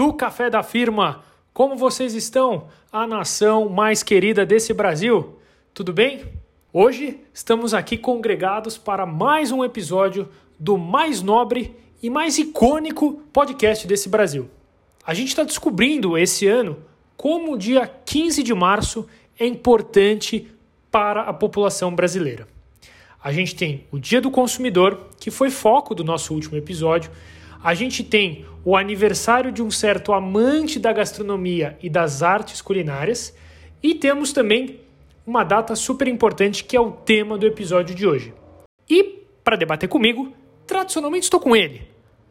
[0.00, 1.22] do Café da Firma!
[1.52, 2.68] Como vocês estão?
[2.90, 5.38] A nação mais querida desse Brasil?
[5.74, 6.24] Tudo bem?
[6.72, 10.26] Hoje estamos aqui congregados para mais um episódio
[10.58, 14.48] do mais nobre e mais icônico podcast desse Brasil.
[15.04, 16.78] A gente está descobrindo esse ano
[17.14, 19.06] como o dia 15 de março
[19.38, 20.50] é importante
[20.90, 22.48] para a população brasileira.
[23.22, 27.10] A gente tem o Dia do Consumidor, que foi foco do nosso último episódio.
[27.62, 33.36] A gente tem o aniversário de um certo amante da gastronomia e das artes culinárias.
[33.82, 34.80] E temos também
[35.26, 38.32] uma data super importante que é o tema do episódio de hoje.
[38.88, 40.32] E, para debater comigo,
[40.66, 41.82] tradicionalmente estou com ele,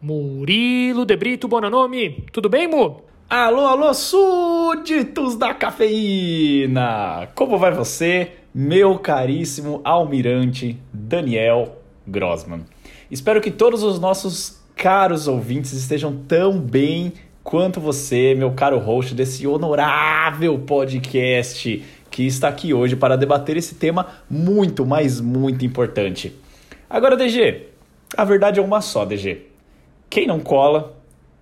[0.01, 2.25] Murilo De Brito Bonanome.
[2.31, 3.01] Tudo bem, Mu?
[3.29, 7.29] Alô, alô, súditos da cafeína!
[7.35, 12.65] Como vai você, meu caríssimo almirante Daniel Grossman?
[13.11, 17.11] Espero que todos os nossos caros ouvintes estejam tão bem
[17.43, 23.75] quanto você, meu caro host desse honorável podcast que está aqui hoje para debater esse
[23.75, 26.33] tema muito, mas muito importante.
[26.89, 27.65] Agora, DG,
[28.15, 29.47] a verdade é uma só, DG.
[30.09, 30.95] Quem não cola,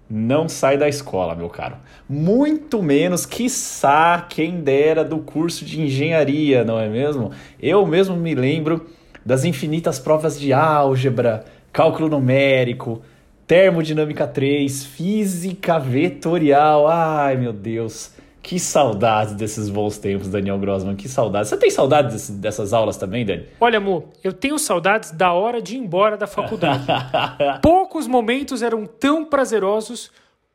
[0.09, 1.75] não sai da escola, meu caro.
[2.09, 7.30] Muito menos, quiçá, quem dera do curso de engenharia, não é mesmo?
[7.61, 8.89] Eu mesmo me lembro
[9.23, 13.03] das infinitas provas de álgebra, cálculo numérico,
[13.47, 16.87] termodinâmica 3, física vetorial.
[16.87, 18.11] Ai, meu Deus.
[18.43, 21.49] Que saudades desses bons tempos, Daniel Grossman, que saudades.
[21.49, 23.45] Você tem saudades desse, dessas aulas também, Dani?
[23.59, 26.85] Olha, amor, eu tenho saudades da hora de ir embora da faculdade.
[27.61, 30.11] Poucos momentos eram tão prazerosos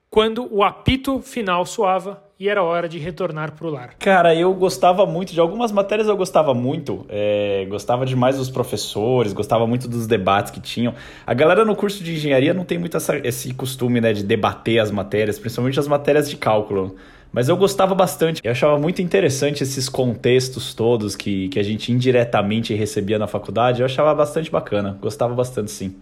[0.09, 3.95] quando o apito final soava e era hora de retornar para o lar.
[4.01, 7.07] Cara, eu gostava muito de algumas matérias, eu gostava muito.
[7.09, 10.93] É, gostava demais dos professores, gostava muito dos debates que tinham.
[11.25, 14.81] A galera no curso de engenharia não tem muito essa, esse costume né, de debater
[14.81, 16.97] as matérias, principalmente as matérias de cálculo.
[17.33, 18.41] Mas eu gostava bastante.
[18.43, 23.83] Eu achava muito interessante esses contextos todos que, que a gente indiretamente recebia na faculdade.
[23.83, 24.99] Eu achava bastante bacana.
[25.01, 25.95] Gostava bastante, sim.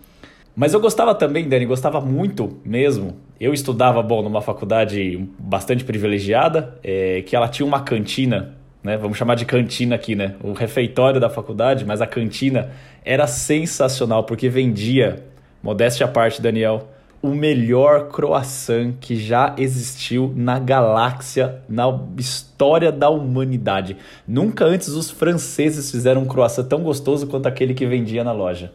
[0.54, 3.16] Mas eu gostava também, Dani, gostava muito mesmo.
[3.40, 8.96] Eu estudava, bom, numa faculdade bastante privilegiada, é, que ela tinha uma cantina, né?
[8.96, 10.34] Vamos chamar de cantina aqui, né?
[10.42, 12.70] O refeitório da faculdade, mas a cantina
[13.04, 15.24] era sensacional, porque vendia,
[15.62, 16.88] modéstia à parte, Daniel,
[17.22, 21.86] o melhor croissant que já existiu na galáxia, na
[22.18, 23.96] história da humanidade.
[24.26, 28.72] Nunca antes os franceses fizeram um croissant tão gostoso quanto aquele que vendia na loja.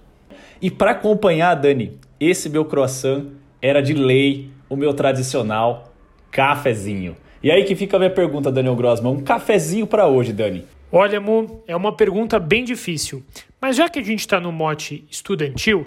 [0.61, 3.25] E para acompanhar, Dani, esse meu croissant
[3.61, 5.93] era de lei o meu tradicional
[6.31, 7.15] cafezinho.
[7.41, 10.65] E aí que fica a minha pergunta, Daniel Grossman, um cafezinho para hoje, Dani?
[10.91, 13.23] Olha, Mu, é uma pergunta bem difícil.
[13.61, 15.85] Mas já que a gente está no mote estudantil,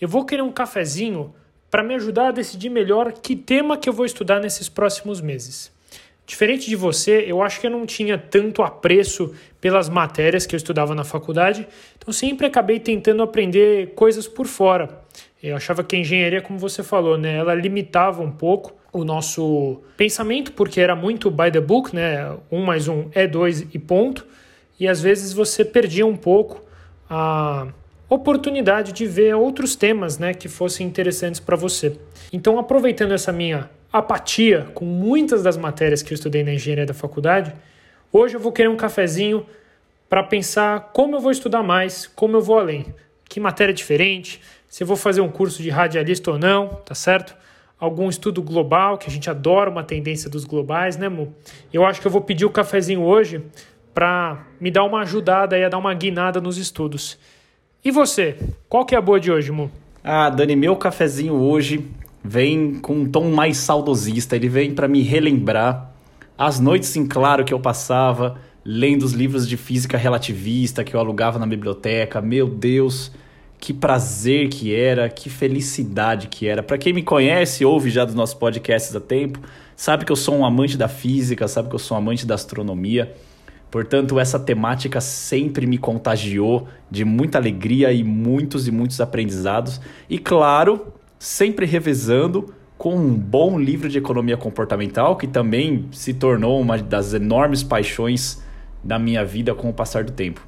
[0.00, 1.34] eu vou querer um cafezinho
[1.70, 5.72] para me ajudar a decidir melhor que tema que eu vou estudar nesses próximos meses.
[6.26, 10.58] Diferente de você, eu acho que eu não tinha tanto apreço pelas matérias que eu
[10.58, 15.02] estudava na faculdade, então sempre acabei tentando aprender coisas por fora.
[15.40, 19.80] Eu achava que a engenharia, como você falou, né, ela limitava um pouco o nosso
[19.96, 24.26] pensamento, porque era muito by the book, né, um mais um é dois e ponto,
[24.80, 26.60] e às vezes você perdia um pouco
[27.08, 27.68] a
[28.08, 31.96] oportunidade de ver outros temas né, que fossem interessantes para você.
[32.32, 36.94] Então, aproveitando essa minha apatia com muitas das matérias que eu estudei na engenharia da
[36.94, 37.52] faculdade,
[38.12, 39.46] hoje eu vou querer um cafezinho
[40.08, 42.86] para pensar como eu vou estudar mais, como eu vou além,
[43.28, 47.36] que matéria diferente, se eu vou fazer um curso de radialista ou não, tá certo?
[47.78, 51.34] Algum estudo global, que a gente adora uma tendência dos globais, né, Mu?
[51.72, 53.42] Eu acho que eu vou pedir o cafezinho hoje
[53.92, 57.18] para me dar uma ajudada e a dar uma guinada nos estudos.
[57.84, 58.36] E você?
[58.68, 59.70] Qual que é a boa de hoje, Mu?
[60.02, 61.84] Ah, Dani, meu cafezinho hoje
[62.26, 64.36] vem com um tom mais saudosista.
[64.36, 65.92] Ele vem para me relembrar
[66.36, 71.00] as noites em claro que eu passava lendo os livros de física relativista que eu
[71.00, 72.20] alugava na biblioteca.
[72.20, 73.12] Meu Deus,
[73.58, 76.62] que prazer que era, que felicidade que era.
[76.62, 79.40] Para quem me conhece, ouve já dos nossos podcasts há tempo,
[79.76, 82.34] sabe que eu sou um amante da física, sabe que eu sou um amante da
[82.34, 83.14] astronomia.
[83.70, 89.80] Portanto, essa temática sempre me contagiou de muita alegria e muitos e muitos aprendizados.
[90.08, 96.60] E claro, sempre revezando com um bom livro de economia comportamental, que também se tornou
[96.60, 98.42] uma das enormes paixões
[98.84, 100.40] da minha vida com o passar do tempo.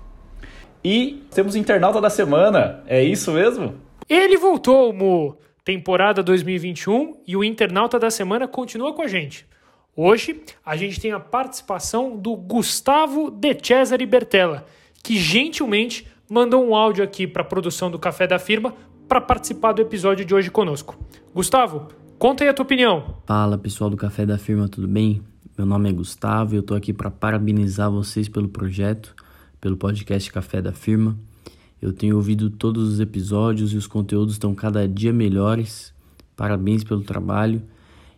[0.84, 3.74] E temos internauta da semana, é isso mesmo?
[4.08, 5.36] Ele voltou, Mo!
[5.64, 9.46] Temporada 2021 e o internauta da semana continua com a gente.
[9.94, 14.64] Hoje a gente tem a participação do Gustavo De Cesare Bertella,
[15.02, 18.74] que gentilmente mandou um áudio aqui para a produção do Café da Firma
[19.08, 20.98] para participar do episódio de hoje conosco.
[21.34, 21.88] Gustavo,
[22.18, 23.14] Conta aí a tua opinião.
[23.26, 25.22] Fala pessoal do Café da Firma, tudo bem?
[25.56, 29.14] Meu nome é Gustavo e eu tô aqui para parabenizar vocês pelo projeto,
[29.60, 31.16] pelo podcast Café da Firma.
[31.80, 35.94] Eu tenho ouvido todos os episódios e os conteúdos estão cada dia melhores.
[36.34, 37.62] Parabéns pelo trabalho.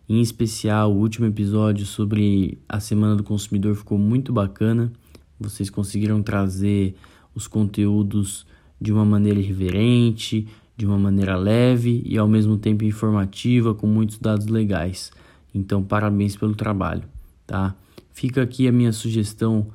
[0.09, 4.91] Em especial, o último episódio sobre a Semana do Consumidor ficou muito bacana.
[5.39, 6.95] Vocês conseguiram trazer
[7.35, 8.47] os conteúdos
[8.81, 14.17] de uma maneira irreverente, de uma maneira leve e ao mesmo tempo informativa, com muitos
[14.17, 15.11] dados legais.
[15.53, 17.03] Então, parabéns pelo trabalho,
[17.45, 17.75] tá?
[18.13, 19.67] Fica aqui a minha sugestão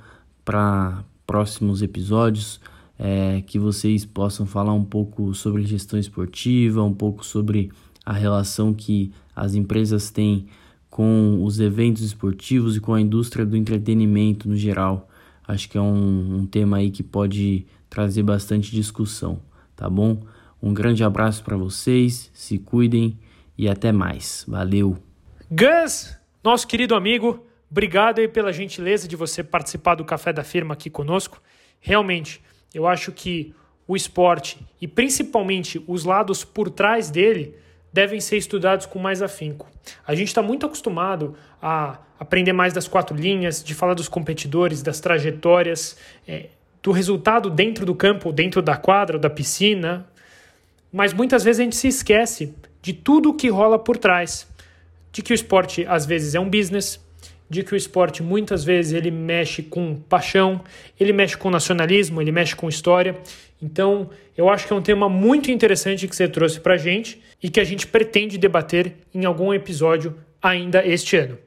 [0.44, 2.60] para próximos episódios,
[2.98, 7.70] é, que vocês possam falar um pouco sobre gestão esportiva, um pouco sobre
[8.04, 10.46] a relação que as empresas têm
[10.88, 15.08] com os eventos esportivos e com a indústria do entretenimento no geral.
[15.46, 19.40] Acho que é um, um tema aí que pode trazer bastante discussão,
[19.74, 20.22] tá bom?
[20.62, 23.18] Um grande abraço para vocês, se cuidem
[23.56, 24.44] e até mais.
[24.48, 24.96] Valeu!
[25.50, 30.74] Gus, nosso querido amigo, obrigado aí pela gentileza de você participar do Café da Firma
[30.74, 31.40] aqui conosco.
[31.80, 32.42] Realmente,
[32.74, 33.54] eu acho que
[33.86, 37.54] o esporte e principalmente os lados por trás dele
[37.92, 39.70] devem ser estudados com mais afinco.
[40.06, 44.82] A gente está muito acostumado a aprender mais das quatro linhas, de falar dos competidores,
[44.82, 46.48] das trajetórias, é,
[46.82, 50.06] do resultado dentro do campo, dentro da quadra, da piscina,
[50.92, 54.46] mas muitas vezes a gente se esquece de tudo o que rola por trás,
[55.12, 57.00] de que o esporte às vezes é um business,
[57.48, 60.60] de que o esporte muitas vezes ele mexe com paixão,
[60.98, 63.16] ele mexe com nacionalismo, ele mexe com história.
[63.62, 67.48] Então, eu acho que é um tema muito interessante que você trouxe para gente e
[67.48, 71.38] que a gente pretende debater em algum episódio ainda este ano.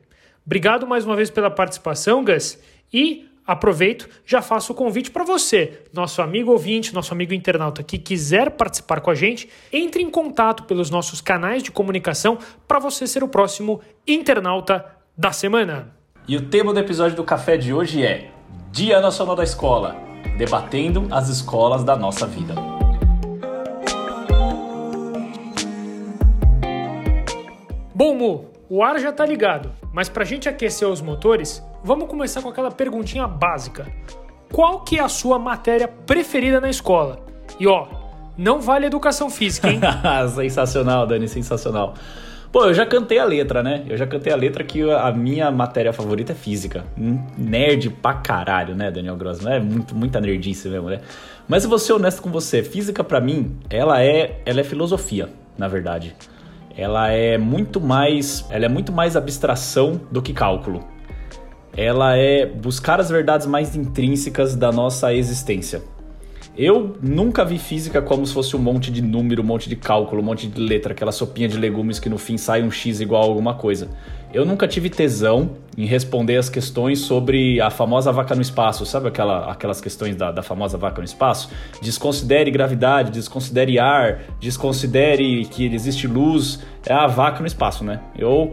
[0.45, 2.57] Obrigado mais uma vez pela participação, Gus,
[2.91, 7.97] e aproveito, já faço o convite para você, nosso amigo ouvinte, nosso amigo internauta que
[7.97, 12.37] quiser participar com a gente, entre em contato pelos nossos canais de comunicação
[12.67, 14.85] para você ser o próximo internauta
[15.17, 15.95] da semana.
[16.27, 18.29] E o tema do episódio do café de hoje é
[18.71, 19.95] Dia Nacional da Escola,
[20.37, 22.53] debatendo as escolas da nossa vida.
[27.95, 32.41] Bom, Mu, o ar já tá ligado, mas pra gente aquecer os motores, vamos começar
[32.41, 33.87] com aquela perguntinha básica.
[34.51, 37.25] Qual que é a sua matéria preferida na escola?
[37.59, 37.87] E ó,
[38.37, 39.79] não vale educação física, hein?
[40.35, 41.93] sensacional, Dani, sensacional.
[42.51, 43.85] Pô, eu já cantei a letra, né?
[43.87, 46.83] Eu já cantei a letra que a minha matéria favorita é física.
[47.37, 49.53] Nerd pra caralho, né, Daniel Grossman?
[49.53, 50.99] É muito, muita nerdice mesmo, né?
[51.47, 55.29] Mas eu vou ser honesto com você, física para mim, ela é, ela é filosofia,
[55.57, 56.15] na verdade
[56.79, 60.79] ela é muito mais, ela é muito mais abstração do que cálculo.
[61.75, 65.81] Ela é buscar as verdades mais intrínsecas da nossa existência.
[66.61, 70.21] Eu nunca vi física como se fosse um monte de número, um monte de cálculo,
[70.21, 73.23] um monte de letra, aquela sopinha de legumes que no fim sai um x igual
[73.23, 73.87] a alguma coisa.
[74.33, 79.07] Eu nunca tive tesão em responder as questões sobre a famosa vaca no espaço, sabe
[79.07, 81.49] aquela, aquelas questões da, da famosa vaca no espaço?
[81.81, 88.01] Desconsidere gravidade, desconsidere ar, desconsidere que existe luz, é a vaca no espaço, né?
[88.17, 88.51] Eu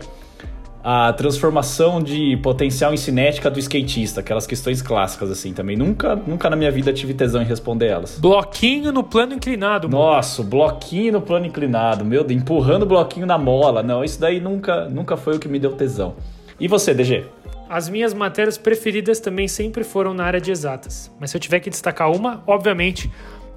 [0.88, 5.76] a transformação de potencial em cinética do skatista, aquelas questões clássicas assim também.
[5.76, 8.20] Nunca, nunca na minha vida tive tesão em responder elas.
[8.20, 9.88] Bloquinho no plano inclinado.
[9.88, 13.82] Nossa, bloquinho no plano inclinado, meu Deus, empurrando o bloquinho na mola.
[13.82, 16.14] Não, isso daí nunca, nunca foi o que me deu tesão.
[16.60, 17.24] E você, DG?
[17.68, 21.12] As minhas matérias preferidas também sempre foram na área de exatas.
[21.18, 23.10] Mas se eu tiver que destacar uma, obviamente,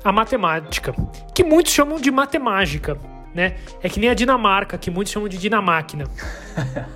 [0.03, 0.95] a matemática,
[1.35, 2.97] que muitos chamam de matemática
[3.33, 3.55] né?
[3.81, 6.05] É que nem a Dinamarca, que muitos chamam de Dinamáquina.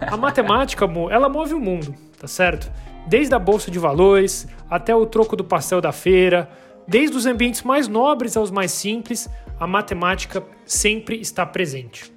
[0.01, 2.71] A matemática, ela move o mundo, tá certo?
[3.07, 6.49] Desde a bolsa de valores até o troco do pastel da feira,
[6.87, 12.13] desde os ambientes mais nobres aos mais simples, a matemática sempre está presente.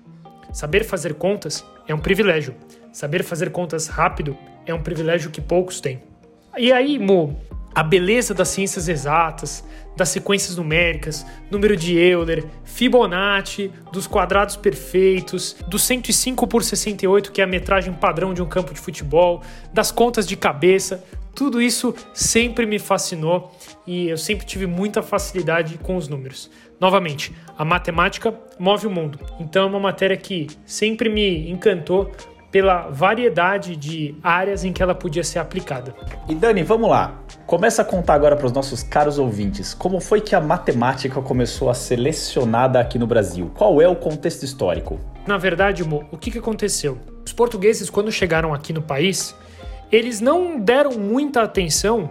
[0.53, 2.55] Saber fazer contas é um privilégio.
[2.93, 6.03] Saber fazer contas rápido é um privilégio que poucos têm.
[6.57, 7.39] E aí, Mo,
[7.77, 9.63] a beleza das ciências exatas,
[9.95, 17.43] das sequências numéricas, número de Euler, Fibonacci, dos quadrados perfeitos, do 105 por 68, que
[17.43, 19.43] é a metragem padrão de um campo de futebol,
[19.75, 21.05] das contas de cabeça,
[21.35, 23.55] tudo isso sempre me fascinou
[23.87, 26.51] e eu sempre tive muita facilidade com os números.
[26.81, 32.11] Novamente, a matemática move o mundo, então é uma matéria que sempre me encantou
[32.57, 35.95] pela variedade de áreas em que ela podia ser aplicada.
[36.27, 37.21] E Dani, vamos lá.
[37.45, 41.69] Começa a contar agora para os nossos caros ouvintes como foi que a matemática começou
[41.69, 43.53] a ser lecionada aqui no Brasil.
[43.55, 44.99] Qual é o contexto histórico?
[45.27, 46.99] Na verdade, Mo, o que, que aconteceu?
[47.27, 49.37] Os portugueses, quando chegaram aqui no país,
[49.93, 52.09] eles não deram muita atenção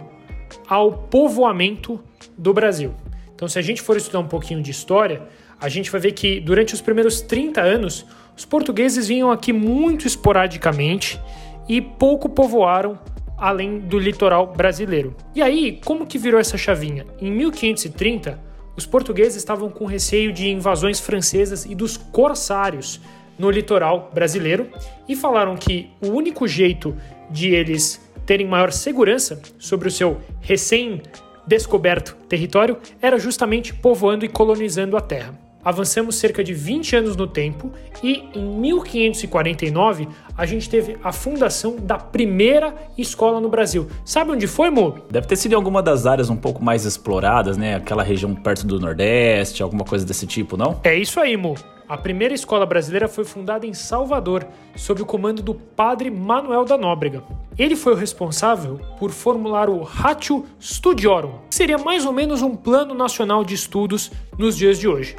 [0.68, 1.98] ao povoamento
[2.38, 2.94] do Brasil.
[3.34, 5.22] Então, se a gente for estudar um pouquinho de história,
[5.60, 8.04] a gente vai ver que durante os primeiros 30 anos,
[8.36, 11.20] os portugueses vinham aqui muito esporadicamente
[11.68, 12.98] e pouco povoaram
[13.38, 15.14] além do litoral brasileiro.
[15.34, 17.06] E aí, como que virou essa chavinha?
[17.20, 18.38] Em 1530,
[18.76, 23.00] os portugueses estavam com receio de invasões francesas e dos corsários
[23.38, 24.70] no litoral brasileiro
[25.08, 26.96] e falaram que o único jeito
[27.30, 34.96] de eles terem maior segurança sobre o seu recém-descoberto território era justamente povoando e colonizando
[34.96, 40.06] a terra avançamos cerca de 20 anos no tempo e em 1549
[40.38, 43.88] a gente teve a fundação da primeira escola no Brasil.
[44.04, 44.94] Sabe onde foi, Mu?
[45.10, 47.74] Deve ter sido em alguma das áreas um pouco mais exploradas, né?
[47.74, 50.80] Aquela região perto do Nordeste, alguma coisa desse tipo, não?
[50.84, 51.56] É isso aí, Mu.
[51.88, 54.46] A primeira escola brasileira foi fundada em Salvador,
[54.76, 57.24] sob o comando do padre Manuel da Nóbrega.
[57.58, 62.54] Ele foi o responsável por formular o Ratio Studiorum, que seria mais ou menos um
[62.54, 65.16] plano nacional de estudos nos dias de hoje.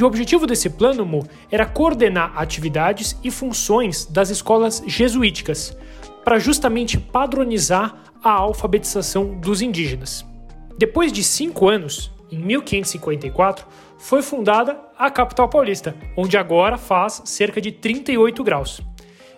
[0.00, 5.76] E o objetivo desse plano Mo, era coordenar atividades e funções das escolas jesuíticas,
[6.24, 10.24] para justamente padronizar a alfabetização dos indígenas.
[10.78, 13.66] Depois de cinco anos, em 1554,
[13.98, 18.80] foi fundada a capital paulista, onde agora faz cerca de 38 graus.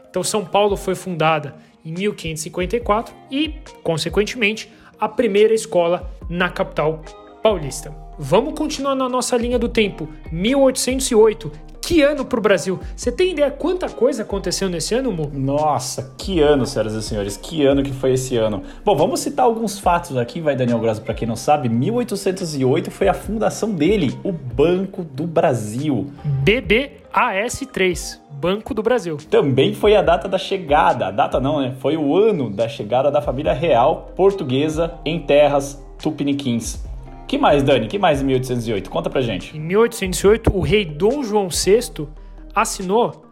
[0.09, 7.02] Então, São Paulo foi fundada em 1554 e, consequentemente, a primeira escola na capital
[7.42, 7.92] paulista.
[8.25, 10.09] Vamos continuar na nossa linha do tempo.
[10.31, 11.50] 1808.
[11.81, 12.79] Que ano para o Brasil?
[12.95, 15.29] Você tem ideia quanta coisa aconteceu nesse ano, Mo?
[15.35, 17.37] Nossa, que ano, senhoras e senhores.
[17.37, 18.62] Que ano que foi esse ano.
[18.85, 21.69] Bom, vamos citar alguns fatos aqui, vai, Daniel Grosso, para quem não sabe.
[21.69, 26.07] 1808 foi a fundação dele, o Banco do Brasil.
[26.45, 29.17] BBAS3, Banco do Brasil.
[29.29, 31.75] Também foi a data da chegada, a data não, né?
[31.81, 36.91] Foi o ano da chegada da família real portuguesa em terras tupiniquins
[37.33, 37.89] que mais, Dani?
[37.89, 38.91] que mais em 1808?
[38.91, 39.57] Conta pra gente.
[39.57, 42.07] Em 1808, o rei Dom João VI
[42.55, 43.25] assinou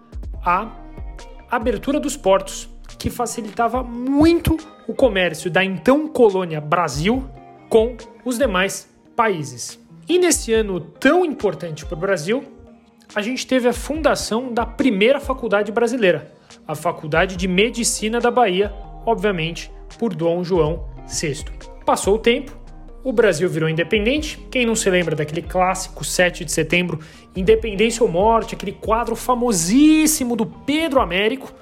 [0.43, 0.69] a
[1.51, 2.67] abertura dos portos,
[2.99, 4.57] que facilitava muito
[4.89, 7.29] o comércio da então colônia Brasil
[7.69, 9.79] com os demais países.
[10.09, 12.43] E nesse ano tão importante para o Brasil,
[13.15, 16.33] a gente teve a fundação da primeira faculdade brasileira,
[16.67, 18.73] a Faculdade de Medicina da Bahia,
[19.05, 21.45] obviamente por Dom João VI.
[21.85, 22.60] Passou o tempo,
[23.03, 24.39] o Brasil virou independente.
[24.51, 27.01] Quem não se lembra daquele clássico 7 de setembro,
[27.35, 31.53] Independência ou Morte, aquele quadro famosíssimo do Pedro Américo.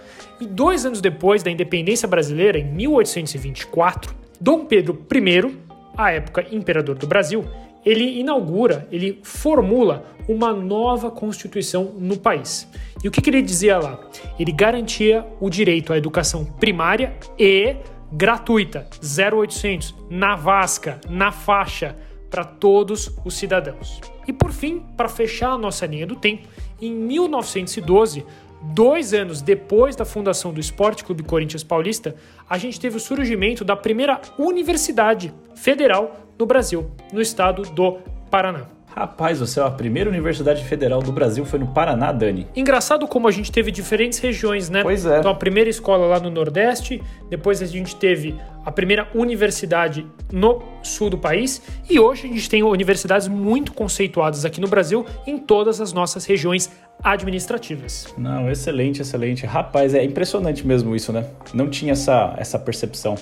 [0.40, 5.56] E dois anos depois da independência brasileira, em 1824, Dom Pedro I,
[5.96, 7.44] à época imperador do Brasil,
[7.84, 12.68] ele inaugura, ele formula uma nova constituição no país.
[13.02, 13.98] E o que, que ele dizia lá?
[14.38, 17.76] Ele garantia o direito à educação primária e
[18.12, 21.96] gratuita, 0800, na Vasca, na faixa,
[22.30, 24.00] para todos os cidadãos.
[24.26, 26.46] E por fim, para fechar a nossa linha do tempo,
[26.80, 28.24] em 1912,
[28.60, 32.14] dois anos depois da fundação do Esporte Clube Corinthians Paulista,
[32.48, 37.98] a gente teve o surgimento da primeira universidade federal no Brasil, no estado do
[38.30, 38.77] Paraná.
[38.98, 42.48] Rapaz, você é a primeira universidade federal do Brasil foi no Paraná, Dani.
[42.56, 44.82] Engraçado como a gente teve diferentes regiões, né?
[44.82, 45.20] Pois é.
[45.20, 47.00] Então a primeira escola lá no Nordeste,
[47.30, 48.34] depois a gente teve
[48.66, 54.44] a primeira universidade no sul do país e hoje a gente tem universidades muito conceituadas
[54.44, 56.68] aqui no Brasil em todas as nossas regiões
[57.00, 58.12] administrativas.
[58.18, 59.46] Não, excelente, excelente.
[59.46, 61.24] Rapaz, é impressionante mesmo isso, né?
[61.54, 63.16] Não tinha essa, essa percepção.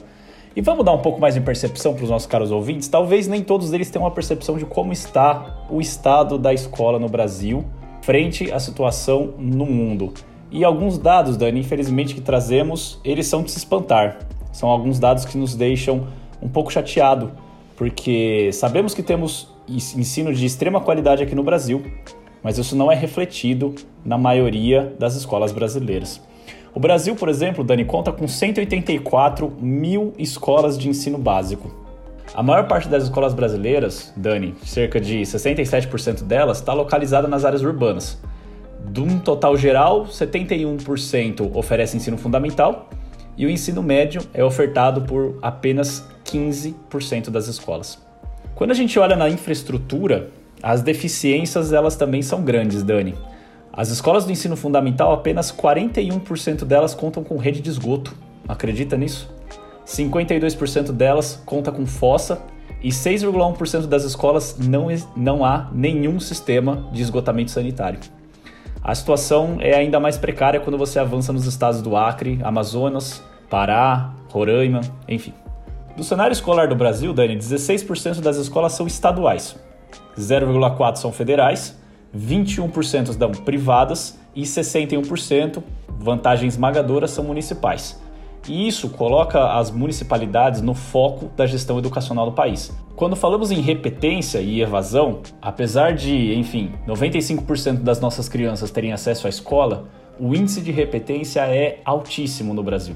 [0.56, 2.88] E vamos dar um pouco mais de percepção para os nossos caros ouvintes?
[2.88, 7.10] Talvez nem todos eles tenham uma percepção de como está o estado da escola no
[7.10, 7.62] Brasil
[8.00, 10.14] frente à situação no mundo.
[10.50, 14.20] E alguns dados, Dani, infelizmente que trazemos, eles são de se espantar.
[14.50, 16.06] São alguns dados que nos deixam
[16.40, 17.32] um pouco chateado,
[17.76, 21.84] porque sabemos que temos ensino de extrema qualidade aqui no Brasil,
[22.42, 26.25] mas isso não é refletido na maioria das escolas brasileiras.
[26.76, 31.74] O Brasil, por exemplo, Dani, conta com 184 mil escolas de ensino básico.
[32.34, 37.62] A maior parte das escolas brasileiras, Dani, cerca de 67% delas, está localizada nas áreas
[37.62, 38.22] urbanas.
[38.90, 42.90] De um total geral, 71% oferece ensino fundamental
[43.38, 47.98] e o ensino médio é ofertado por apenas 15% das escolas.
[48.54, 50.28] Quando a gente olha na infraestrutura,
[50.62, 53.14] as deficiências elas também são grandes, Dani.
[53.76, 58.16] As escolas do ensino fundamental, apenas 41% delas contam com rede de esgoto.
[58.48, 59.30] Acredita nisso?
[59.84, 62.42] 52% delas conta com fossa
[62.82, 68.00] e 6,1% das escolas não, não há nenhum sistema de esgotamento sanitário.
[68.82, 74.14] A situação é ainda mais precária quando você avança nos estados do Acre, Amazonas, Pará,
[74.30, 75.34] Roraima, enfim.
[75.96, 79.56] Do cenário escolar do Brasil, Dani, 16% das escolas são estaduais
[80.18, 81.76] 0,4% são federais,
[82.16, 85.62] 21% são privadas e 61%,
[85.98, 88.00] vantagem esmagadora, são municipais.
[88.48, 92.72] E isso coloca as municipalidades no foco da gestão educacional do país.
[92.94, 99.26] Quando falamos em repetência e evasão, apesar de, enfim, 95% das nossas crianças terem acesso
[99.26, 102.94] à escola, o índice de repetência é altíssimo no Brasil.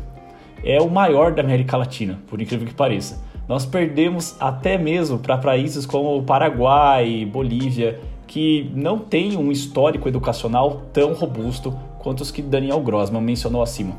[0.65, 3.21] É o maior da América Latina, por incrível que pareça.
[3.49, 7.99] Nós perdemos até mesmo para países como o Paraguai, Bolívia,
[8.30, 13.99] que não têm um histórico educacional tão robusto quanto os que Daniel Grossman mencionou acima.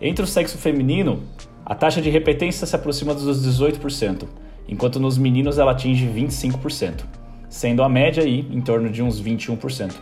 [0.00, 1.24] Entre o sexo feminino,
[1.66, 4.28] a taxa de repetência se aproxima dos 18%,
[4.68, 7.02] enquanto nos meninos ela atinge 25%,
[7.48, 9.92] sendo a média aí em torno de uns 21%.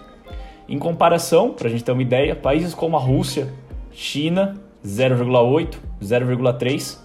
[0.69, 3.55] Em comparação, para a gente ter uma ideia, países como a Rússia,
[3.91, 6.99] China, 0,8, 0,3.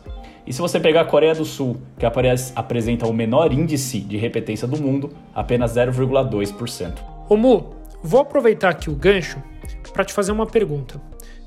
[0.46, 4.68] E se você pegar a Coreia do Sul, que apresenta o menor índice de repetência
[4.68, 6.98] do mundo, apenas 0,2%.
[7.30, 9.42] Ô Mu, vou aproveitar aqui o gancho
[9.94, 11.00] para te fazer uma pergunta.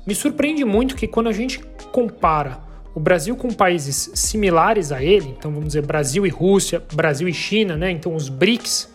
[0.05, 1.59] Me surpreende muito que quando a gente
[1.91, 2.59] compara
[2.93, 7.33] o Brasil com países similares a ele, então vamos dizer Brasil e Rússia, Brasil e
[7.33, 7.91] China, né?
[7.91, 8.89] Então os BRICS,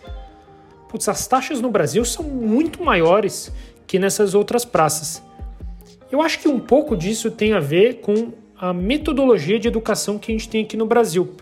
[0.89, 3.53] putz, as taxas no Brasil são muito maiores
[3.87, 5.23] que nessas outras praças.
[6.11, 10.31] Eu acho que um pouco disso tem a ver com a metodologia de educação que
[10.31, 11.35] a gente tem aqui no Brasil.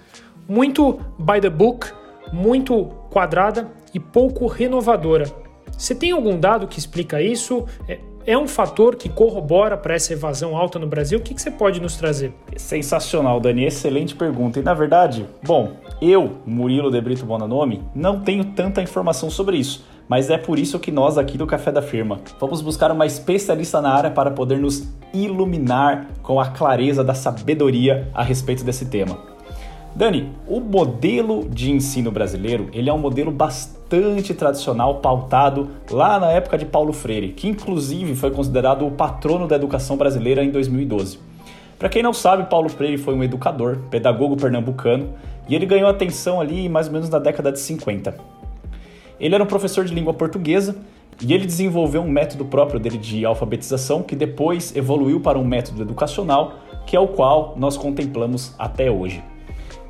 [0.49, 1.91] Muito by the book,
[2.33, 5.27] muito quadrada e pouco renovadora.
[5.77, 7.67] Você tem algum dado que explica isso?
[7.89, 11.19] É, é um fator que corrobora para essa evasão alta no Brasil?
[11.19, 12.33] O que, que você pode nos trazer?
[12.57, 13.65] Sensacional, Dani.
[13.65, 14.61] Excelente pergunta.
[14.61, 19.85] E na verdade, bom, eu, Murilo de Brito Bonanome, não tenho tanta informação sobre isso.
[20.09, 23.81] Mas é por isso que nós aqui do Café da Firma vamos buscar uma especialista
[23.81, 29.19] na área para poder nos iluminar com a clareza da sabedoria a respeito desse tema.
[29.95, 36.31] Dani, o modelo de ensino brasileiro ele é um modelo bastante tradicional, pautado lá na
[36.31, 41.19] época de Paulo Freire, que inclusive foi considerado o patrono da educação brasileira em 2012.
[41.79, 45.15] Para quem não sabe, Paulo Freire foi um educador, pedagogo pernambucano,
[45.49, 48.38] e ele ganhou atenção ali mais ou menos na década de 50.
[49.21, 50.77] Ele era um professor de língua portuguesa
[51.21, 55.83] e ele desenvolveu um método próprio dele de alfabetização que depois evoluiu para um método
[55.83, 56.55] educacional,
[56.87, 59.23] que é o qual nós contemplamos até hoje.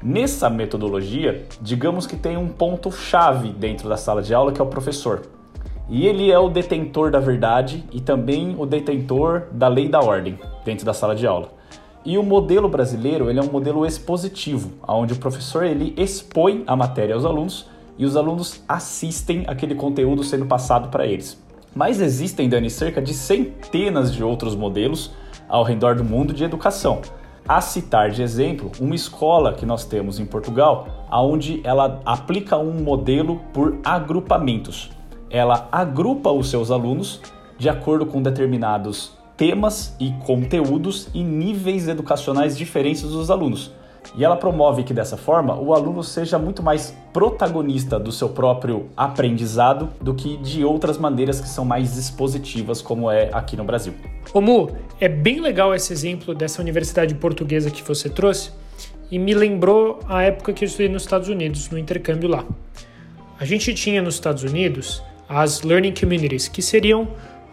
[0.02, 4.68] Nessa metodologia, digamos que tem um ponto-chave dentro da sala de aula que é o
[4.68, 5.22] professor.
[5.90, 10.38] E ele é o detentor da verdade e também o detentor da lei da ordem
[10.64, 11.50] dentro da sala de aula.
[12.04, 16.76] E o modelo brasileiro ele é um modelo expositivo, onde o professor ele expõe a
[16.76, 21.42] matéria aos alunos e os alunos assistem aquele conteúdo sendo passado para eles.
[21.74, 25.10] Mas existem, Dani, cerca de centenas de outros modelos
[25.48, 27.02] ao redor do mundo de educação
[27.48, 32.74] a citar de exemplo uma escola que nós temos em Portugal, onde ela aplica um
[32.74, 34.90] modelo por agrupamentos.
[35.30, 37.22] Ela agrupa os seus alunos
[37.56, 43.72] de acordo com determinados temas e conteúdos e níveis educacionais diferentes dos alunos.
[44.16, 48.88] E ela promove que dessa forma o aluno seja muito mais protagonista do seu próprio
[48.96, 53.94] aprendizado do que de outras maneiras que são mais expositivas, como é aqui no Brasil.
[54.32, 58.50] Ô Mu, é bem legal esse exemplo dessa universidade portuguesa que você trouxe
[59.10, 62.44] e me lembrou a época que eu estudei nos Estados Unidos, no intercâmbio lá.
[63.38, 67.08] A gente tinha nos Estados Unidos as Learning Communities, que seriam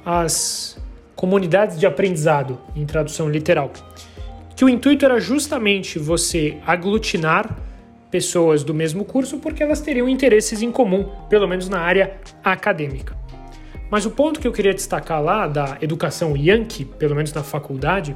[0.06, 0.78] as
[1.16, 3.72] comunidades de aprendizado, em tradução literal
[4.56, 7.58] que o intuito era justamente você aglutinar
[8.10, 13.18] pessoas do mesmo curso porque elas teriam interesses em comum, pelo menos na área acadêmica.
[13.90, 18.16] Mas o ponto que eu queria destacar lá da educação Yankee, pelo menos na faculdade,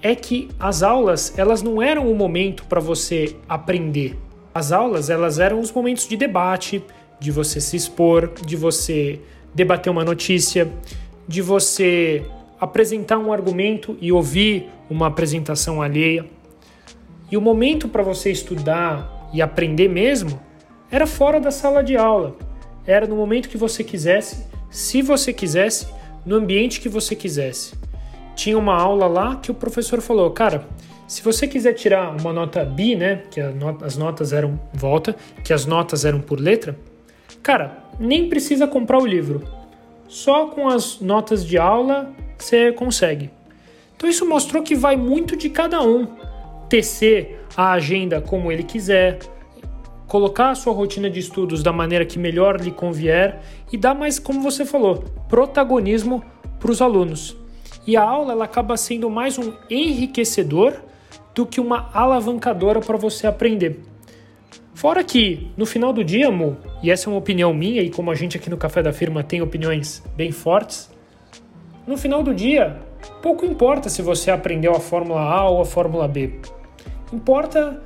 [0.00, 4.16] é que as aulas elas não eram o momento para você aprender.
[4.54, 6.82] As aulas elas eram os momentos de debate,
[7.18, 9.20] de você se expor, de você
[9.54, 10.70] debater uma notícia,
[11.26, 12.24] de você
[12.64, 16.26] apresentar um argumento e ouvir uma apresentação alheia.
[17.30, 20.40] E o momento para você estudar e aprender mesmo
[20.90, 22.36] era fora da sala de aula.
[22.86, 25.88] Era no momento que você quisesse, se você quisesse,
[26.24, 27.74] no ambiente que você quisesse.
[28.34, 30.66] Tinha uma aula lá que o professor falou: "Cara,
[31.06, 35.66] se você quiser tirar uma nota B, né, que as notas eram volta, que as
[35.66, 36.76] notas eram por letra,
[37.42, 39.42] cara, nem precisa comprar o livro.
[40.08, 42.12] Só com as notas de aula
[42.44, 43.30] você consegue.
[43.96, 46.06] Então isso mostrou que vai muito de cada um
[46.68, 49.18] tecer a agenda como ele quiser,
[50.06, 53.40] colocar a sua rotina de estudos da maneira que melhor lhe convier
[53.72, 56.22] e dar mais, como você falou, protagonismo
[56.58, 57.36] para os alunos.
[57.86, 60.74] E a aula ela acaba sendo mais um enriquecedor
[61.34, 63.80] do que uma alavancadora para você aprender.
[64.74, 68.10] Fora que, no final do dia, Mu, e essa é uma opinião minha, e como
[68.10, 70.93] a gente aqui no Café da Firma tem opiniões bem fortes,
[71.86, 72.78] no final do dia,
[73.22, 76.38] pouco importa se você aprendeu a Fórmula A ou a Fórmula B.
[77.12, 77.82] Importa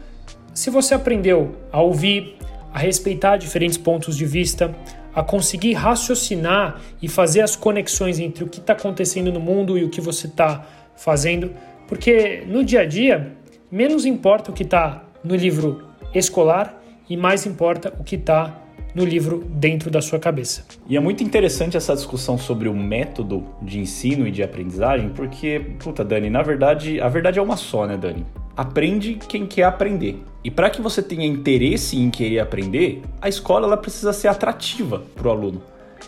[0.54, 2.36] se você aprendeu a ouvir,
[2.72, 4.74] a respeitar diferentes pontos de vista,
[5.14, 9.84] a conseguir raciocinar e fazer as conexões entre o que está acontecendo no mundo e
[9.84, 10.64] o que você está
[10.96, 11.52] fazendo,
[11.88, 13.36] porque no dia a dia,
[13.70, 15.82] menos importa o que está no livro
[16.14, 18.62] escolar e mais importa o que está
[18.98, 20.64] no livro dentro da sua cabeça.
[20.88, 25.60] E é muito interessante essa discussão sobre o método de ensino e de aprendizagem, porque,
[25.78, 28.26] puta, Dani, na verdade, a verdade é uma só, né, Dani?
[28.56, 30.20] Aprende quem quer aprender.
[30.42, 35.02] E para que você tenha interesse em querer aprender, a escola ela precisa ser atrativa
[35.14, 35.62] para o aluno.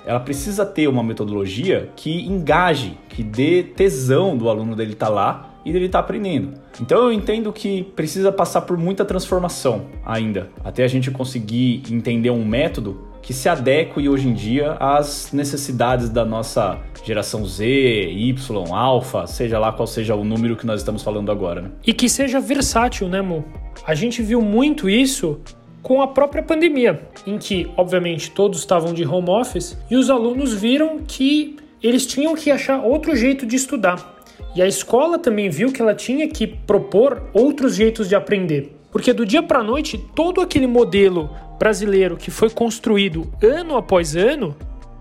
[0.05, 5.12] Ela precisa ter uma metodologia que engaje, que dê tesão do aluno dele estar tá
[5.12, 6.55] lá e dele estar tá aprendendo.
[6.81, 12.31] Então eu entendo que precisa passar por muita transformação ainda, até a gente conseguir entender
[12.31, 18.35] um método que se adeque hoje em dia às necessidades da nossa geração Z, Y,
[18.73, 21.62] alfa, seja lá qual seja o número que nós estamos falando agora.
[21.62, 21.70] Né?
[21.87, 23.44] E que seja versátil, né, Mo?
[23.87, 25.40] A gente viu muito isso
[25.83, 30.53] com a própria pandemia, em que, obviamente, todos estavam de home office e os alunos
[30.53, 34.20] viram que eles tinham que achar outro jeito de estudar.
[34.55, 38.76] E a escola também viu que ela tinha que propor outros jeitos de aprender.
[38.90, 44.16] Porque do dia para a noite, todo aquele modelo brasileiro que foi construído ano após
[44.16, 44.57] ano,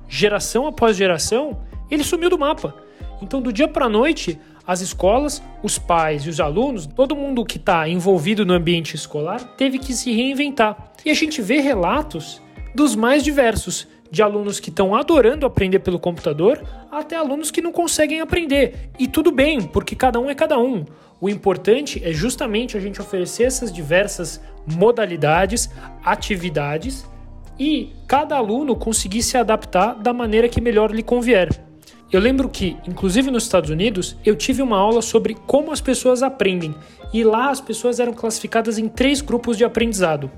[0.08, 2.76] geração após geração, ele sumiu do mapa.
[3.22, 7.44] Então, do dia para a noite, as escolas, os pais e os alunos, todo mundo
[7.44, 10.92] que está envolvido no ambiente escolar, teve que se reinventar.
[11.04, 12.42] E a gente vê relatos
[12.76, 17.72] dos mais diversos, de alunos que estão adorando aprender pelo computador até alunos que não
[17.72, 18.90] conseguem aprender.
[18.98, 20.86] E tudo bem, porque cada um é cada um.
[21.22, 25.70] O importante é justamente a gente oferecer essas diversas modalidades,
[26.04, 27.06] atividades
[27.60, 31.50] e cada aluno conseguir se adaptar da maneira que melhor lhe convier.
[32.12, 36.24] Eu lembro que, inclusive nos Estados Unidos, eu tive uma aula sobre como as pessoas
[36.24, 36.74] aprendem,
[37.14, 40.32] e lá as pessoas eram classificadas em três grupos de aprendizado: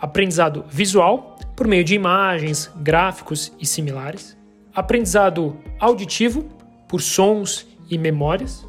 [0.00, 4.36] aprendizado visual, por meio de imagens, gráficos e similares,
[4.74, 6.48] aprendizado auditivo,
[6.88, 8.66] por sons e memórias,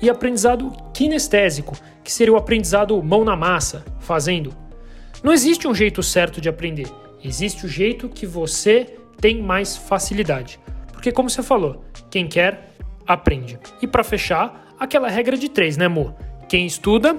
[0.00, 4.54] e aprendizado kinestésico, que seria o aprendizado mão na massa, fazendo.
[5.22, 6.86] Não existe um jeito certo de aprender,
[7.22, 10.58] existe o jeito que você tem mais facilidade.
[10.92, 12.74] Porque, como você falou, quem quer,
[13.06, 13.58] aprende.
[13.82, 16.14] E para fechar, aquela regra de três, né, amor?
[16.48, 17.16] Quem estuda,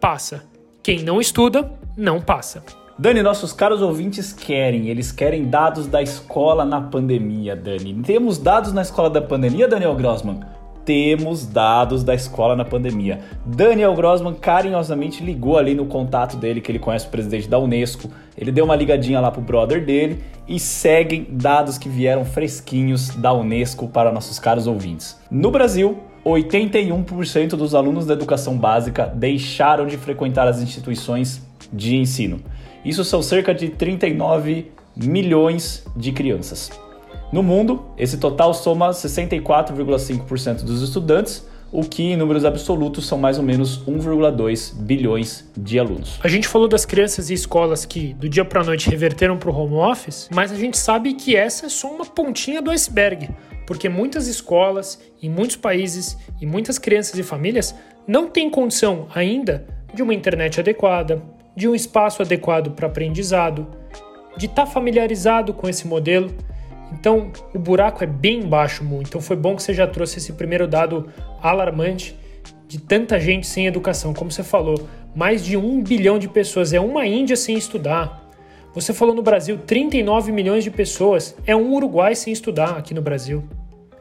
[0.00, 0.44] passa.
[0.82, 2.64] Quem não estuda, não passa.
[2.98, 7.94] Dani, nossos caros ouvintes querem, eles querem dados da escola na pandemia, Dani.
[8.02, 10.40] Temos dados na escola da pandemia, Daniel Grossman?
[10.84, 13.20] Temos dados da escola na pandemia.
[13.46, 18.10] Daniel Grossman carinhosamente ligou ali no contato dele, que ele conhece o presidente da Unesco.
[18.36, 23.32] Ele deu uma ligadinha lá pro brother dele e seguem dados que vieram fresquinhos da
[23.32, 25.18] Unesco para nossos caros ouvintes.
[25.30, 31.40] No Brasil, 81% dos alunos da educação básica deixaram de frequentar as instituições
[31.72, 32.40] de ensino.
[32.84, 36.70] Isso são cerca de 39 milhões de crianças.
[37.32, 43.38] No mundo, esse total soma 64,5% dos estudantes, o que em números absolutos são mais
[43.38, 46.20] ou menos 1,2 bilhões de alunos.
[46.22, 49.50] A gente falou das crianças e escolas que do dia para a noite reverteram para
[49.50, 53.30] o home office, mas a gente sabe que essa é só uma pontinha do iceberg,
[53.66, 57.74] porque muitas escolas, em muitos países e muitas crianças e famílias
[58.06, 61.22] não têm condição ainda de uma internet adequada,
[61.56, 63.66] de um espaço adequado para aprendizado,
[64.36, 66.34] de estar tá familiarizado com esse modelo.
[66.92, 69.00] Então, o buraco é bem baixo, Mu.
[69.00, 71.08] Então, foi bom que você já trouxe esse primeiro dado
[71.40, 72.16] alarmante
[72.68, 74.14] de tanta gente sem educação.
[74.14, 76.72] Como você falou, mais de um bilhão de pessoas.
[76.72, 78.30] É uma Índia sem estudar.
[78.74, 81.36] Você falou no Brasil 39 milhões de pessoas.
[81.46, 83.44] É um Uruguai sem estudar aqui no Brasil.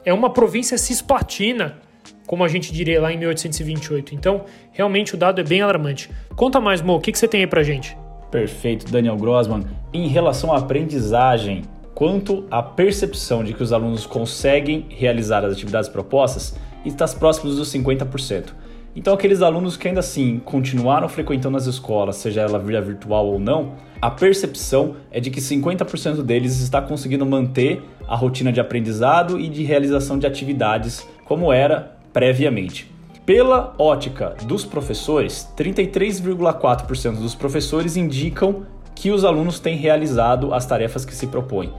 [0.06, 1.80] É uma província cisplatina
[2.26, 4.16] como a gente diria lá em 1828.
[4.16, 6.10] Então, realmente o dado é bem alarmante.
[6.36, 7.98] Conta mais, Mo, o que, que você tem aí pra gente?
[8.30, 9.66] Perfeito, Daniel Grossman.
[9.94, 15.90] Em relação à aprendizagem, quanto à percepção de que os alunos conseguem realizar as atividades
[15.90, 16.56] propostas,
[16.86, 18.54] está próximos dos 50%.
[18.96, 23.40] Então, aqueles alunos que ainda assim continuaram frequentando as escolas, seja ela via virtual ou
[23.40, 29.40] não, a percepção é de que 50% deles está conseguindo manter a rotina de aprendizado
[29.40, 32.90] e de realização de atividades como era previamente.
[33.26, 41.06] Pela ótica dos professores, 33,4% dos professores indicam que os alunos têm realizado as tarefas
[41.06, 41.72] que se propõem.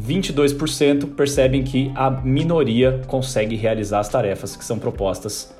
[0.00, 5.54] 22% percebem que a minoria consegue realizar as tarefas que são propostas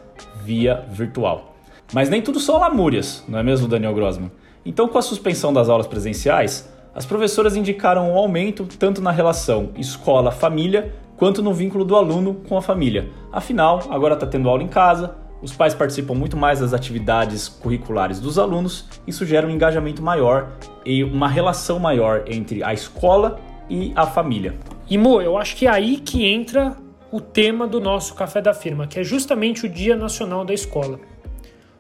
[0.45, 1.55] via virtual.
[1.93, 4.31] Mas nem tudo são lamúrias, não é mesmo, Daniel Grossman?
[4.65, 9.71] Então, com a suspensão das aulas presenciais, as professoras indicaram um aumento tanto na relação
[9.77, 13.11] escola-família quanto no vínculo do aluno com a família.
[13.31, 18.19] Afinal, agora está tendo aula em casa, os pais participam muito mais das atividades curriculares
[18.19, 20.53] dos alunos, isso gera um engajamento maior
[20.85, 24.57] e uma relação maior entre a escola e a família.
[24.89, 26.75] E Mo, eu acho que é aí que entra
[27.13, 30.99] o tema do nosso Café da Firma, que é justamente o Dia Nacional da Escola.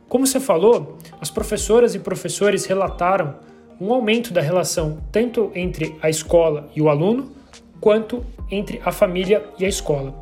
[0.07, 3.37] Como você falou, as professoras e professores relataram
[3.81, 7.40] um aumento da relação tanto entre a escola e o aluno,
[7.81, 10.15] quanto entre a família e a escola.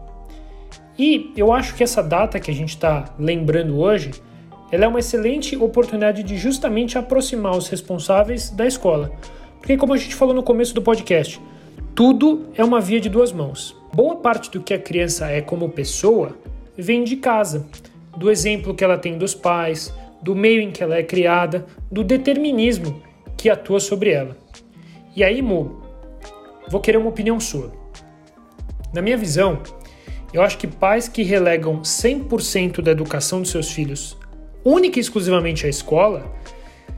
[0.98, 4.10] E eu acho que essa data que a gente está lembrando hoje,
[4.70, 9.12] ela é uma excelente oportunidade de justamente aproximar os responsáveis da escola.
[9.58, 11.40] Porque como a gente falou no começo do podcast,
[11.94, 13.76] tudo é uma via de duas mãos.
[13.94, 16.36] Boa parte do que a criança é como pessoa
[16.76, 17.66] vem de casa,
[18.16, 19.92] do exemplo que ela tem dos pais,
[20.22, 23.02] do meio em que ela é criada, do determinismo
[23.36, 24.36] que atua sobre ela.
[25.14, 25.77] E aí, Mo,
[26.68, 27.72] vou querer uma opinião sua.
[28.92, 29.62] Na minha visão,
[30.32, 34.16] eu acho que pais que relegam 100% da educação dos seus filhos
[34.64, 36.30] única e exclusivamente à escola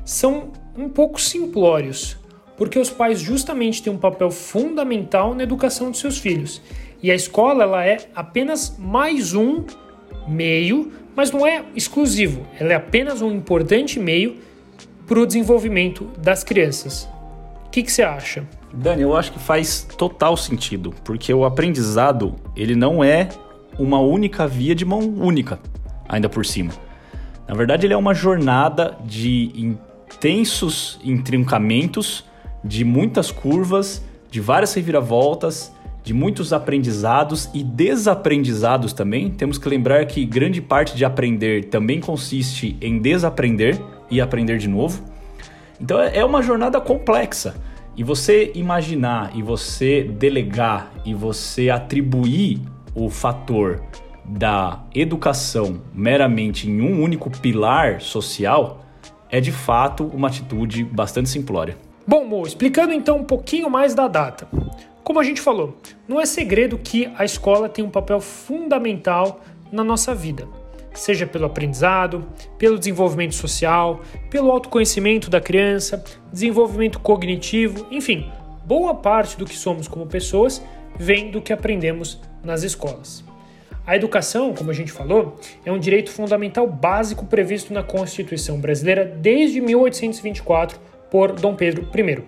[0.04, 2.16] são um pouco simplórios,
[2.56, 6.61] porque os pais justamente têm um papel fundamental na educação dos seus filhos.
[7.02, 9.64] E a escola ela é apenas mais um
[10.28, 14.37] meio, mas não é exclusivo, ela é apenas um importante meio
[15.06, 17.09] para o desenvolvimento das crianças.
[17.70, 18.44] O que, você acha?
[18.74, 23.28] Dani, eu acho que faz total sentido, porque o aprendizado ele não é
[23.78, 25.56] uma única via de mão única,
[26.09, 26.72] ainda por cima.
[27.46, 32.24] Na verdade, ele é uma jornada de intensos intrincamentos,
[32.64, 39.30] de muitas curvas, de várias reviravoltas, de muitos aprendizados e desaprendizados também.
[39.30, 43.80] Temos que lembrar que grande parte de aprender também consiste em desaprender
[44.11, 45.09] e aprender de novo.
[45.80, 47.56] Então é uma jornada complexa.
[47.96, 52.60] E você imaginar e você delegar e você atribuir
[52.94, 53.82] o fator
[54.24, 58.84] da educação meramente em um único pilar social
[59.30, 61.76] é de fato uma atitude bastante simplória.
[62.06, 64.48] Bom, Mo, explicando então um pouquinho mais da data.
[65.02, 69.40] Como a gente falou, não é segredo que a escola tem um papel fundamental
[69.72, 70.46] na nossa vida
[70.94, 72.26] seja pelo aprendizado,
[72.59, 78.31] pelo desenvolvimento social, pelo autoconhecimento da criança, desenvolvimento cognitivo, enfim,
[78.64, 80.62] boa parte do que somos como pessoas
[80.98, 83.24] vem do que aprendemos nas escolas.
[83.87, 89.05] A educação, como a gente falou, é um direito fundamental básico previsto na Constituição brasileira
[89.05, 90.79] desde 1824
[91.11, 92.22] por Dom Pedro I.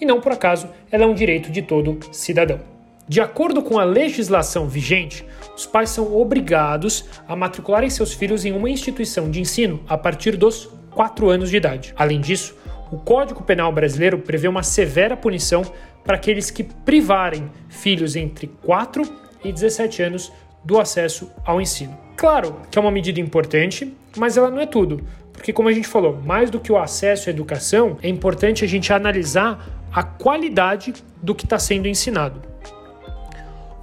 [0.00, 2.58] E não por acaso, ela é um direito de todo cidadão.
[3.06, 5.24] De acordo com a legislação vigente,
[5.56, 10.36] os pais são obrigados a matricularem seus filhos em uma instituição de ensino a partir
[10.36, 11.94] dos 4 anos de idade.
[11.96, 12.56] Além disso,
[12.90, 15.62] o Código Penal brasileiro prevê uma severa punição
[16.04, 19.02] para aqueles que privarem filhos entre 4
[19.44, 20.32] e 17 anos
[20.64, 21.96] do acesso ao ensino.
[22.16, 25.88] Claro que é uma medida importante, mas ela não é tudo, porque, como a gente
[25.88, 30.94] falou, mais do que o acesso à educação, é importante a gente analisar a qualidade
[31.22, 32.42] do que está sendo ensinado.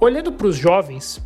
[0.00, 1.22] Olhando para os jovens,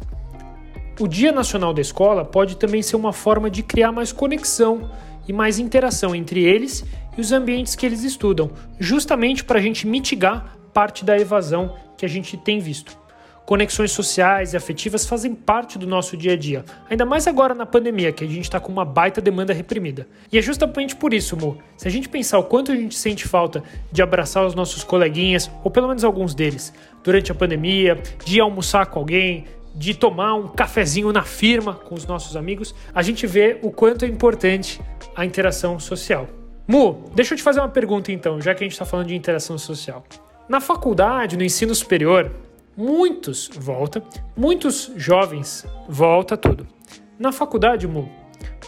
[0.98, 4.90] o Dia Nacional da Escola pode também ser uma forma de criar mais conexão
[5.28, 6.84] e mais interação entre eles
[7.16, 12.06] e os ambientes que eles estudam, justamente para a gente mitigar parte da evasão que
[12.06, 12.96] a gente tem visto.
[13.44, 17.64] Conexões sociais e afetivas fazem parte do nosso dia a dia, ainda mais agora na
[17.64, 20.08] pandemia, que a gente está com uma baita demanda reprimida.
[20.32, 23.28] E é justamente por isso, Mo, se a gente pensar o quanto a gente sente
[23.28, 26.72] falta de abraçar os nossos coleguinhas, ou pelo menos alguns deles,
[27.04, 29.44] durante a pandemia, de almoçar com alguém,
[29.76, 34.04] de tomar um cafezinho na firma com os nossos amigos, a gente vê o quanto
[34.04, 34.80] é importante
[35.14, 36.26] a interação social.
[36.66, 39.14] Mu, deixa eu te fazer uma pergunta então, já que a gente está falando de
[39.14, 40.02] interação social.
[40.48, 42.30] Na faculdade, no ensino superior,
[42.76, 44.02] muitos volta,
[44.36, 46.66] muitos jovens volta tudo.
[47.18, 48.08] Na faculdade, Mu,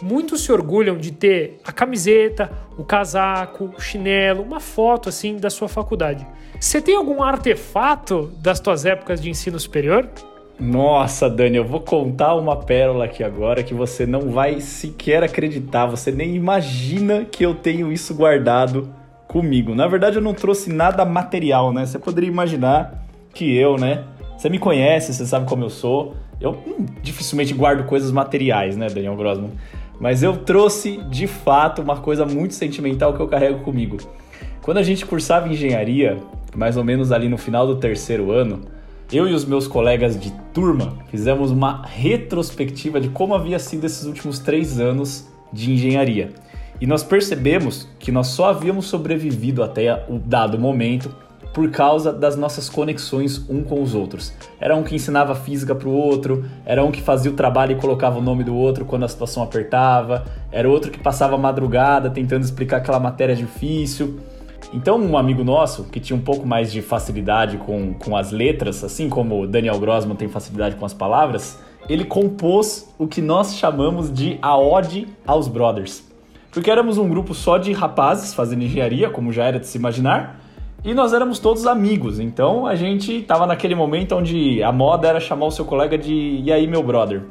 [0.01, 5.49] muitos se orgulham de ter a camiseta, o casaco, o chinelo, uma foto assim da
[5.49, 6.25] sua faculdade.
[6.59, 10.09] Você tem algum artefato das tuas épocas de ensino superior?
[10.59, 15.85] Nossa, Dani, eu vou contar uma pérola aqui agora que você não vai sequer acreditar,
[15.85, 18.89] você nem imagina que eu tenho isso guardado
[19.25, 19.73] comigo.
[19.73, 21.85] Na verdade, eu não trouxe nada material, né?
[21.85, 24.03] Você poderia imaginar que eu, né?
[24.37, 26.15] Você me conhece, você sabe como eu sou.
[26.41, 29.51] Eu hum, dificilmente guardo coisas materiais, né, Daniel Grossman?
[29.97, 33.97] Mas eu trouxe, de fato, uma coisa muito sentimental que eu carrego comigo.
[34.61, 36.17] Quando a gente cursava engenharia,
[36.53, 38.61] mais ou menos ali no final do terceiro ano,
[39.11, 44.05] eu e os meus colegas de turma fizemos uma retrospectiva de como havia sido esses
[44.05, 46.31] últimos três anos de engenharia.
[46.79, 51.13] E nós percebemos que nós só havíamos sobrevivido até o dado momento
[51.53, 54.31] por causa das nossas conexões um com os outros.
[54.59, 57.81] Era um que ensinava física para o outro, era um que fazia o trabalho e
[57.81, 62.43] colocava o nome do outro quando a situação apertava, era outro que passava madrugada tentando
[62.43, 64.19] explicar aquela matéria difícil.
[64.71, 68.83] Então, um amigo nosso, que tinha um pouco mais de facilidade com, com as letras,
[68.83, 74.13] assim como Daniel Grossman tem facilidade com as palavras, ele compôs o que nós chamamos
[74.13, 76.03] de a Ode aos Brothers.
[76.51, 80.39] Porque éramos um grupo só de rapazes fazendo engenharia, como já era de se imaginar,
[80.83, 85.19] e nós éramos todos amigos, então a gente estava naquele momento onde a moda era
[85.19, 87.23] chamar o seu colega de E aí, meu brother?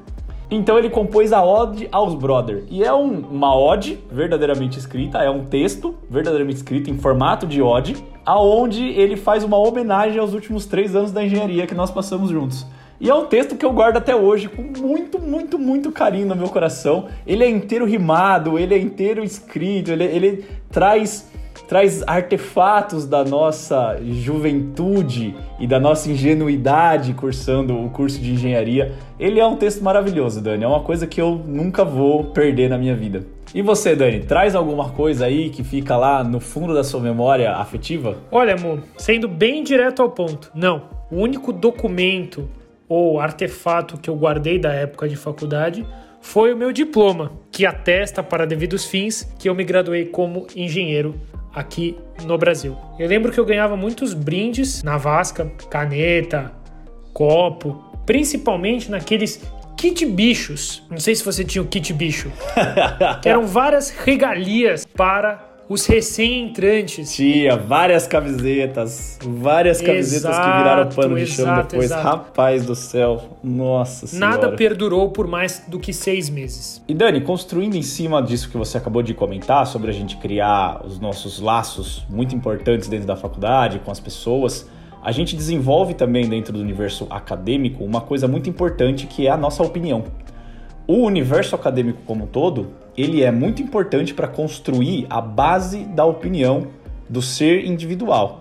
[0.50, 2.64] Então ele compôs a Ode aos Brother.
[2.70, 7.60] E é um, uma ode verdadeiramente escrita, é um texto verdadeiramente escrito em formato de
[7.60, 12.30] ode, aonde ele faz uma homenagem aos últimos três anos da engenharia que nós passamos
[12.30, 12.66] juntos.
[13.00, 16.34] E é um texto que eu guardo até hoje com muito, muito, muito carinho no
[16.34, 17.06] meu coração.
[17.26, 21.30] Ele é inteiro rimado, ele é inteiro escrito, ele, ele traz
[21.68, 28.94] traz artefatos da nossa juventude e da nossa ingenuidade cursando o curso de engenharia.
[29.20, 30.64] Ele é um texto maravilhoso, Dani.
[30.64, 33.24] É uma coisa que eu nunca vou perder na minha vida.
[33.54, 37.52] E você, Dani, traz alguma coisa aí que fica lá no fundo da sua memória
[37.52, 38.16] afetiva?
[38.30, 40.84] Olha, amor, sendo bem direto ao ponto, não.
[41.10, 42.48] O único documento
[42.88, 45.86] ou artefato que eu guardei da época de faculdade
[46.20, 51.14] foi o meu diploma, que atesta para devidos fins que eu me graduei como engenheiro
[51.54, 52.76] aqui no Brasil.
[52.98, 56.52] Eu lembro que eu ganhava muitos brindes na Vasca, caneta,
[57.12, 59.40] copo, principalmente naqueles
[59.76, 60.82] kit bichos.
[60.90, 62.30] Não sei se você tinha o kit bicho.
[63.22, 67.14] que eram várias regalias para os recém-entrantes.
[67.14, 71.84] Tinha várias camisetas, várias camisetas exato, que viraram pano de chão depois.
[71.84, 72.02] Exato.
[72.02, 74.30] Rapaz do céu, nossa senhora.
[74.30, 76.82] Nada perdurou por mais do que seis meses.
[76.88, 80.84] E Dani, construindo em cima disso que você acabou de comentar, sobre a gente criar
[80.86, 84.66] os nossos laços muito importantes dentro da faculdade, com as pessoas,
[85.02, 89.36] a gente desenvolve também dentro do universo acadêmico uma coisa muito importante que é a
[89.36, 90.04] nossa opinião.
[90.90, 96.06] O universo acadêmico como um todo, ele é muito importante para construir a base da
[96.06, 96.68] opinião
[97.06, 98.40] do ser individual.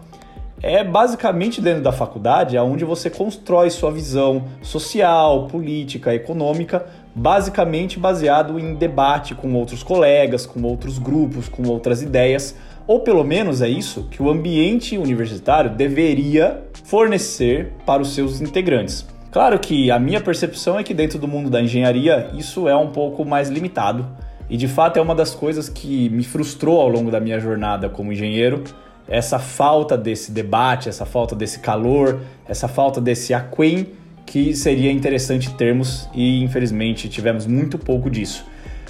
[0.64, 8.58] É basicamente dentro da faculdade onde você constrói sua visão social, política, econômica, basicamente baseado
[8.58, 12.56] em debate com outros colegas, com outros grupos, com outras ideias,
[12.88, 19.06] ou pelo menos é isso que o ambiente universitário deveria fornecer para os seus integrantes.
[19.38, 22.88] Claro que a minha percepção é que dentro do mundo da engenharia isso é um
[22.88, 24.04] pouco mais limitado.
[24.50, 27.88] E de fato é uma das coisas que me frustrou ao longo da minha jornada
[27.88, 28.64] como engenheiro,
[29.08, 33.90] essa falta desse debate, essa falta desse calor, essa falta desse aquém
[34.26, 38.44] que seria interessante termos e infelizmente tivemos muito pouco disso.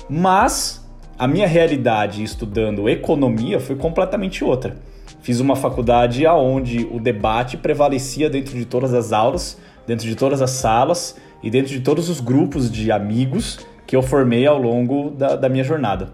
[0.09, 0.81] Mas
[1.19, 4.77] a minha realidade estudando economia foi completamente outra.
[5.19, 9.57] Fiz uma faculdade aonde o debate prevalecia dentro de todas as aulas
[9.87, 14.03] dentro de todas as salas e dentro de todos os grupos de amigos que eu
[14.03, 16.09] formei ao longo da, da minha jornada.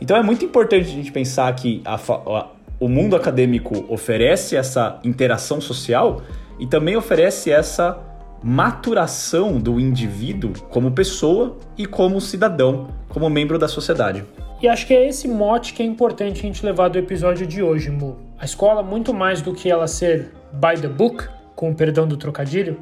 [0.00, 2.48] Então é muito importante a gente pensar que a, a,
[2.80, 6.20] o mundo acadêmico oferece essa interação social
[6.58, 7.98] e também oferece essa
[8.42, 14.24] maturação do indivíduo como pessoa e como cidadão, como membro da sociedade.
[14.60, 17.62] E acho que é esse mote que é importante a gente levar do episódio de
[17.62, 18.16] hoje, Mu.
[18.38, 22.16] A escola, muito mais do que ela ser by the book, com o perdão do
[22.16, 22.78] trocadilho,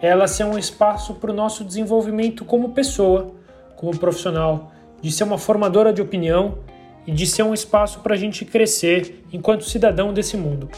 [0.00, 3.32] ela ser um espaço para o nosso desenvolvimento como pessoa,
[3.76, 6.58] como profissional, de ser uma formadora de opinião
[7.06, 10.68] e de ser um espaço para a gente crescer enquanto cidadão desse mundo.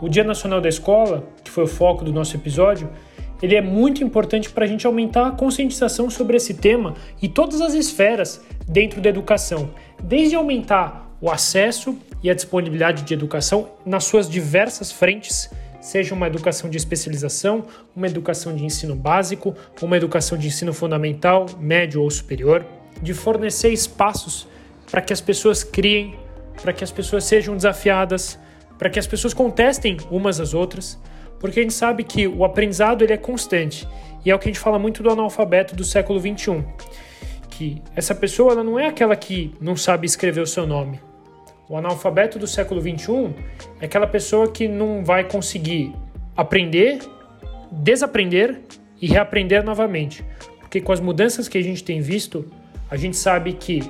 [0.00, 2.90] O Dia Nacional da Escola, que foi o foco do nosso episódio,
[3.42, 7.60] ele é muito importante para a gente aumentar a conscientização sobre esse tema e todas
[7.60, 9.70] as esferas dentro da educação,
[10.02, 15.50] desde aumentar o acesso e a disponibilidade de educação nas suas diversas frentes,
[15.80, 17.64] seja uma educação de especialização,
[17.96, 22.64] uma educação de ensino básico, uma educação de ensino fundamental, médio ou superior,
[23.02, 24.46] de fornecer espaços
[24.90, 26.14] para que as pessoas criem,
[26.60, 28.38] para que as pessoas sejam desafiadas,
[28.78, 30.98] para que as pessoas contestem umas às outras,
[31.38, 33.88] porque a gente sabe que o aprendizado ele é constante
[34.24, 36.62] e é o que a gente fala muito do analfabeto do século 21,
[37.48, 41.00] que essa pessoa ela não é aquela que não sabe escrever o seu nome,
[41.70, 43.32] o analfabeto do século XXI
[43.80, 45.94] é aquela pessoa que não vai conseguir
[46.36, 46.98] aprender,
[47.70, 48.60] desaprender
[49.00, 50.24] e reaprender novamente.
[50.58, 52.44] Porque com as mudanças que a gente tem visto,
[52.90, 53.88] a gente sabe que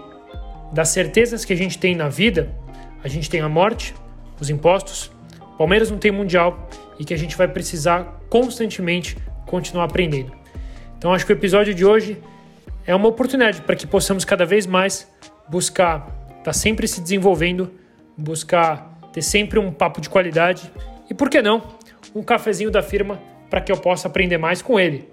[0.71, 2.55] das certezas que a gente tem na vida,
[3.03, 3.95] a gente tem a morte,
[4.39, 5.11] os impostos,
[5.57, 6.69] Palmeiras não tem mundial
[6.99, 9.17] e que a gente vai precisar constantemente
[9.47, 10.33] continuar aprendendo.
[10.99, 12.19] Então acho que o episódio de hoje
[12.87, 15.11] é uma oportunidade para que possamos cada vez mais
[15.49, 17.71] buscar tá sempre se desenvolvendo,
[18.17, 20.71] buscar ter sempre um papo de qualidade
[21.09, 21.63] e, por que não,
[22.15, 25.09] um cafezinho da firma para que eu possa aprender mais com ele.